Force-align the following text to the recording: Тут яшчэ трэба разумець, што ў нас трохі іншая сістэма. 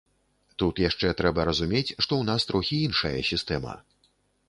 Тут 0.63 0.81
яшчэ 0.83 1.11
трэба 1.19 1.45
разумець, 1.51 1.85
што 1.91 1.99
ў 2.17 2.23
нас 2.33 2.49
трохі 2.53 2.83
іншая 2.91 3.17
сістэма. 3.33 3.81